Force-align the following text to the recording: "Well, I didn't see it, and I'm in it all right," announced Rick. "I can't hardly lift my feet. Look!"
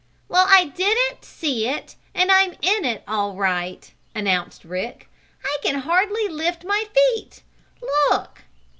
"Well, 0.27 0.47
I 0.49 0.65
didn't 0.65 1.23
see 1.23 1.67
it, 1.67 1.93
and 2.15 2.31
I'm 2.31 2.53
in 2.63 2.85
it 2.85 3.03
all 3.07 3.35
right," 3.35 3.93
announced 4.15 4.63
Rick. 4.65 5.07
"I 5.45 5.59
can't 5.61 5.83
hardly 5.83 6.27
lift 6.27 6.65
my 6.65 6.85
feet. 6.95 7.43
Look!" 8.09 8.41